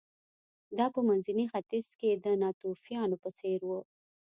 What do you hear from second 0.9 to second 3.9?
په منځني ختیځ کې د ناتوفیانو په څېر و